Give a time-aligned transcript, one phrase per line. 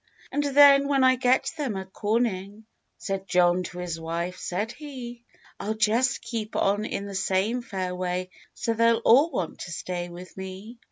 [0.31, 2.65] "And then when I get them a cornin',"
[2.97, 5.23] Said John to his wife, said he—
[5.59, 10.09] "I'll just keep on in the same fair way So they'll all want to stay
[10.09, 10.79] with me."